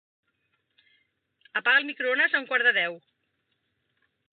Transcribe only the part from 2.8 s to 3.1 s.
deu.